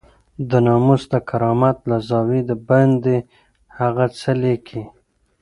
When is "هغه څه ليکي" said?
3.77-4.83